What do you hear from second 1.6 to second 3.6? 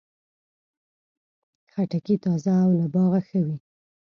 خټکی تازه او له باغه ښه وي.